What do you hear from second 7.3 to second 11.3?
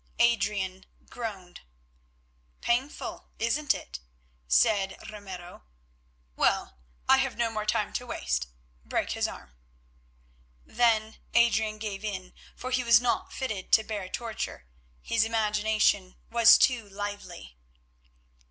no more time to waste, break his arm." Then